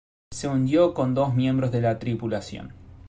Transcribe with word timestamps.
Se 0.33 0.47
hundió 0.47 0.95
con 0.95 1.13
dos 1.13 1.35
miembros 1.35 1.71
de 1.71 1.81
la 1.81 1.99
tripulación. 1.99 2.73